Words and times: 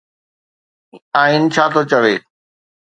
آئين 1.21 1.43
ڇا 1.53 1.65
ٿو 1.73 1.81
چوي؟ 1.91 2.15